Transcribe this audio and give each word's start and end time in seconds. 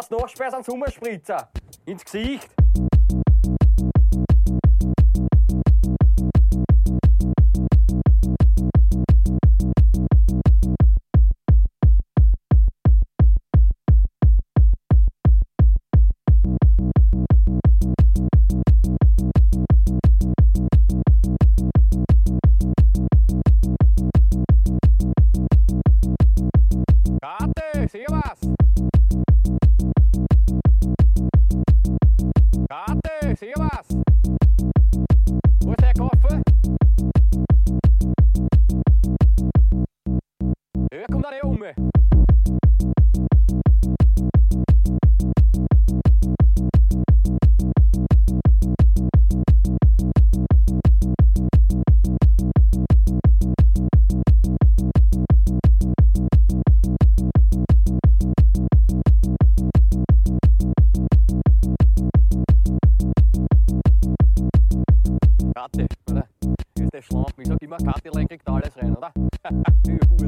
das 0.00 0.10
Naschbär 0.10 0.52
ans 0.52 0.68
Rumspritzen. 0.68 1.36
Ins 1.84 2.04
Gesicht. 2.04 2.59
slaap. 67.02 67.32
Wie 67.36 67.56
die 67.56 67.68
maar 67.68 67.78
die 68.02 68.12
lekker 68.12 68.38
daar 68.42 68.70
rein, 68.74 68.96
rijden, 69.00 70.19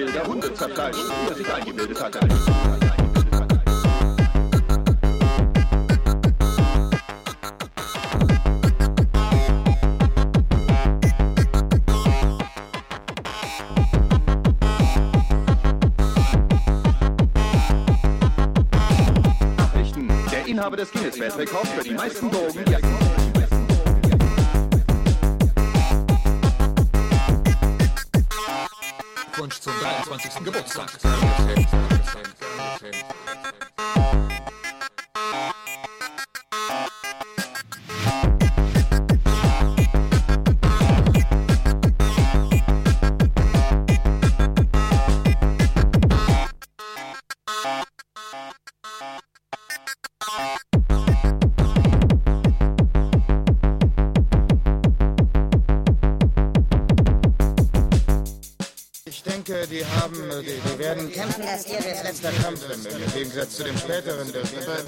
einem 0.00 0.08
Rudel 0.08 0.14
wilder 0.14 0.26
Hunde 0.26 0.54
zerfleischt, 0.54 0.98
wie 0.98 1.28
er 1.28 1.34
sich 1.34 1.52
eingebildet. 1.52 1.98
Der 20.30 20.46
Inhaber 20.46 20.76
des 20.76 20.92
Guinness-Weltrekords 20.92 21.68
für 21.70 21.84
die 21.84 21.94
meisten 21.94 22.30
Drogen, 22.30 22.64
die 22.64 22.89
suckers. 30.70 31.09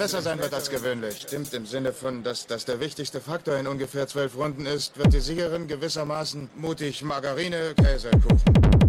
Besser 0.03 0.21
sein 0.21 0.39
wird 0.39 0.53
als 0.53 0.69
gewöhnlich. 0.69 1.21
Stimmt 1.21 1.53
im 1.53 1.65
Sinne 1.65 1.93
von, 1.93 2.23
dass 2.23 2.45
das 2.45 2.65
der 2.65 2.81
wichtigste 2.81 3.21
Faktor 3.21 3.55
in 3.55 3.67
ungefähr 3.67 4.05
zwölf 4.05 4.35
Runden 4.35 4.65
ist, 4.65 4.97
wird 4.97 5.13
die 5.13 5.21
Siegerin 5.21 5.65
gewissermaßen 5.65 6.49
mutig 6.57 7.03
Margarine, 7.03 7.73
Käse, 7.73 8.11
Kuchen. 8.11 8.82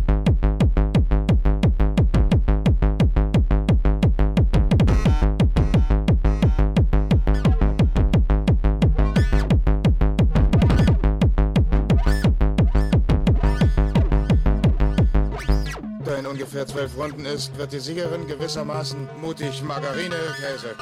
Runden 17.05 17.27
ist, 17.27 17.55
wird 17.59 17.71
die 17.71 17.81
Siegerin 17.81 18.27
gewissermaßen 18.27 19.09
mutig. 19.21 19.63
Margarine, 19.63 20.17
Käse, 20.41 20.75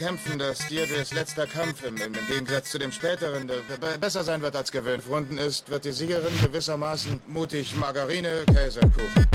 kämpfen, 0.00 0.38
dass 0.38 0.66
Deirdres 0.66 1.12
letzter 1.12 1.46
Kampf 1.46 1.84
im, 1.84 1.94
im 1.98 2.14
Gegensatz 2.26 2.70
zu 2.70 2.78
dem 2.78 2.90
späteren 2.90 3.46
der 3.46 3.56
be- 3.76 3.98
besser 4.00 4.24
sein 4.24 4.40
wird 4.40 4.56
als 4.56 4.72
gewöhnt. 4.72 5.04
Runden 5.06 5.36
ist, 5.36 5.68
wird 5.68 5.84
die 5.84 5.92
Siegerin 5.92 6.32
gewissermaßen 6.40 7.20
mutig 7.26 7.76
Margarine, 7.76 8.44
Käse, 8.46 8.80
Kuchen. 8.80 9.26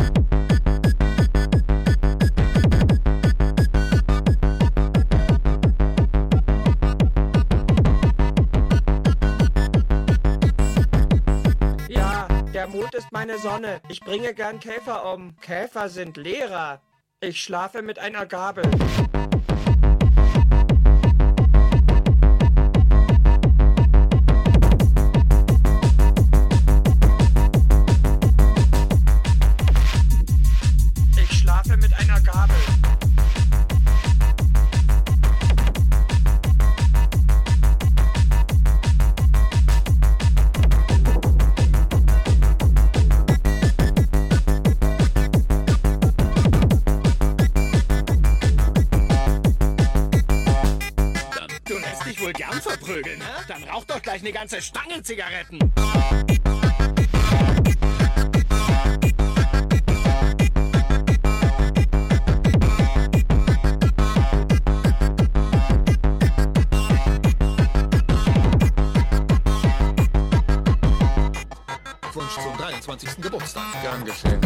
Ja, 11.90 12.28
der 12.56 12.68
Mond 12.68 12.96
ist 12.96 13.12
meine 13.12 13.38
Sonne. 13.38 13.82
Ich 13.88 14.00
bringe 14.00 14.34
gern 14.34 14.60
Käfer 14.60 15.14
um. 15.14 15.36
Käfer 15.42 15.90
sind 15.90 16.18
Lehrer. 16.18 16.82
Ich 17.20 17.40
schlafe 17.42 17.84
mit 17.84 18.00
einer 18.00 18.26
Gabel. 18.26 18.64
Ganze 54.46 54.62
Stange 54.62 55.02
Zigaretten. 55.02 55.58
Wunsch 72.14 72.34
zum 72.36 72.58
23. 72.58 73.22
Geburtstag. 73.22 73.64
Gern 73.82 74.06
geschehen. 74.06 74.45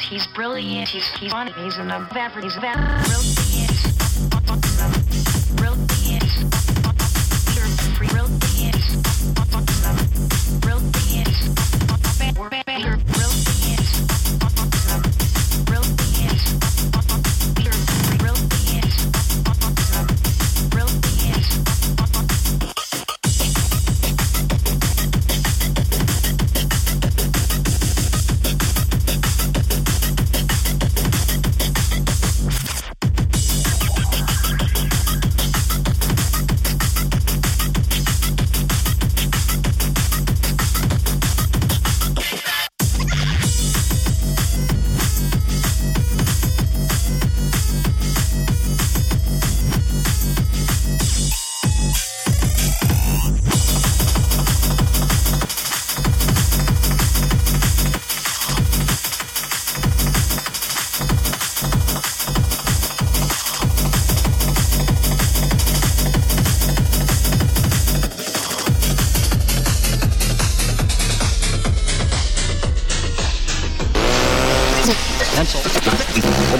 He's 0.00 0.26
brilliant. 0.26 0.88
He's 0.88 1.06
he's 1.18 1.32
funny. 1.32 1.52
He's 1.52 1.76
an 1.78 1.90
above. 1.90 2.34
He's 2.42 2.56
above. 2.56 3.47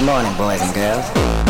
Morning, 0.09 0.35
boys 0.39 0.63
and 0.63 0.75
girls. 0.75 1.48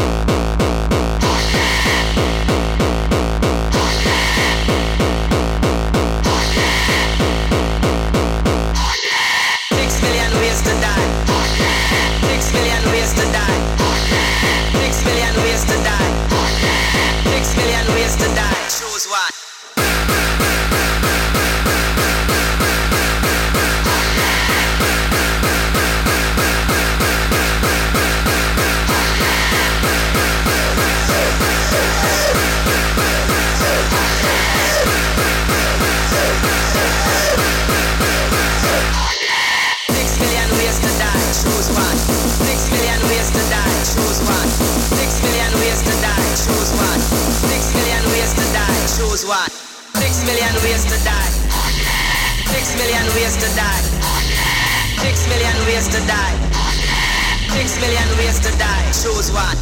Ways 45.60 45.80
to 45.82 45.94
die. 46.00 46.28
Choose 46.38 46.70
one. 46.76 47.00
Six 47.50 47.62
million 47.74 48.02
ways 48.12 48.32
to 48.34 48.44
die. 48.54 48.78
Choose 48.96 49.24
one. 49.26 49.50
Six 49.98 50.24
million 50.24 50.54
ways 50.62 50.84
to 50.86 50.96
die. 51.04 51.30
Six 52.52 52.64
million 52.78 53.06
ways 53.14 53.34
to 53.42 53.48
die. 53.56 53.82
Six 55.02 55.16
million 55.28 55.56
ways 55.66 55.86
to 55.88 56.00
die. 56.06 56.36
Six 57.54 57.80
million 57.80 58.08
ways 58.18 58.38
to 58.40 58.50
die. 58.58 58.84
Choose 58.92 59.32
one. 59.32 59.58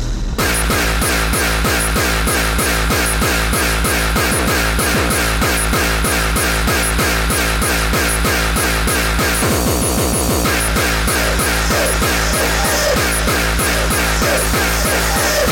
Six 15.17 15.46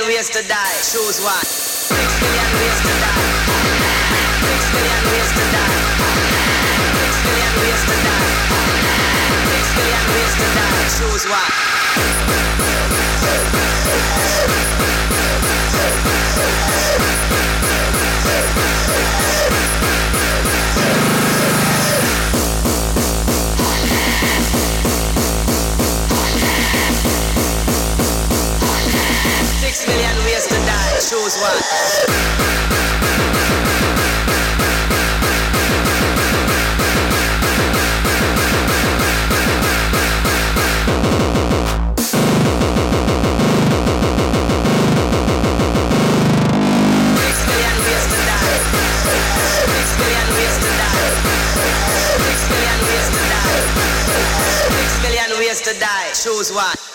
million 0.00 0.16
ways 0.16 0.30
to 0.30 0.42
die. 0.48 0.76
Choose 0.82 1.20
one. 1.20 1.44
Six 1.44 2.20
million 2.22 2.48
ways 2.56 2.80
to 2.80 2.92
die. 3.00 3.20
Six 4.40 4.72
million 4.72 5.00
ways 5.12 5.30
to 5.36 5.44
die. 5.52 5.80
Six 7.00 7.12
million 7.24 7.52
ways 7.60 7.82
to 7.84 7.96
die. 8.08 8.32
Six 9.50 9.66
million 9.76 10.04
ways 10.14 10.32
to 10.40 10.46
die. 10.56 10.88
Choose 10.96 11.24
one. 11.28 11.70
Six 29.70 29.86
million 29.86 30.16
ways 30.24 30.46
to 30.48 30.54
die. 30.66 30.98
Choose 30.98 31.38
one. 31.38 31.62
Six 54.74 54.96
million 55.04 55.38
ways 55.38 55.60
to 55.60 55.72
die. 55.78 56.10
Choose 56.12 56.50
one. 56.52 56.89